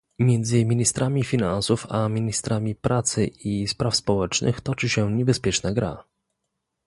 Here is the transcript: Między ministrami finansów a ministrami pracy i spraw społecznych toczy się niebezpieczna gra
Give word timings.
Między 0.19 0.65
ministrami 0.65 1.23
finansów 1.23 1.87
a 1.89 2.09
ministrami 2.09 2.75
pracy 2.75 3.25
i 3.25 3.67
spraw 3.67 3.95
społecznych 3.95 4.61
toczy 4.61 4.89
się 4.89 5.11
niebezpieczna 5.11 5.71
gra 5.73 6.03